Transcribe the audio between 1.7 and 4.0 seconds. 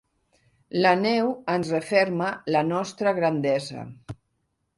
referma la nostra grandesa.